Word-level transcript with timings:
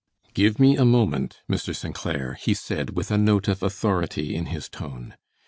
"Give 0.33 0.59
me 0.59 0.77
a 0.77 0.83
moment, 0.83 1.41
Mr. 1.47 1.75
St. 1.75 1.93
Clair," 1.93 2.33
he 2.33 2.55
said, 2.55 2.95
with 2.97 3.11
a 3.11 3.19
note 3.19 3.47
of 3.47 3.61
authority 3.61 4.33
in 4.33 4.47
his 4.47 4.67
tone. 4.67 5.13